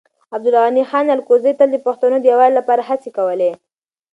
عبدالغني 0.35 0.83
خان 0.89 1.05
الکوزی 1.15 1.51
تل 1.59 1.69
د 1.71 1.77
پښتنو 1.85 2.15
د 2.19 2.25
يووالي 2.31 2.53
لپاره 2.59 2.87
هڅې 2.89 3.09
کولې. 3.17 3.51